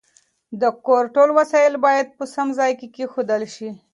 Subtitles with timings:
[0.61, 3.69] د کور ټول وسایل باید په سم ځای کې کېښودل شي.